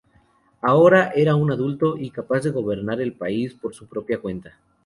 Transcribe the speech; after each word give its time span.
Ahora 0.63 1.11
era 1.13 1.35
un 1.35 1.51
adulto 1.51 1.95
y 1.95 2.09
capaz 2.09 2.39
de 2.41 2.49
gobernar 2.49 3.01
el 3.01 3.13
país 3.13 3.53
por 3.53 3.75
su 3.75 3.85
propia 3.87 4.19
cuenta. 4.19 4.57